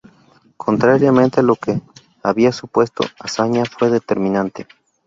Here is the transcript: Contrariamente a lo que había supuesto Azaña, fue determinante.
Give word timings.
Contrariamente 0.57 1.41
a 1.41 1.43
lo 1.43 1.55
que 1.55 1.79
había 2.23 2.51
supuesto 2.51 3.03
Azaña, 3.19 3.65
fue 3.65 3.91
determinante. 3.91 4.65